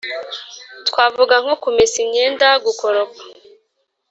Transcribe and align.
Twavuga 0.87 1.35
nko 1.43 1.53
kumesa 1.61 1.95
imyenda, 2.05 2.47
gukoropa 2.65 3.21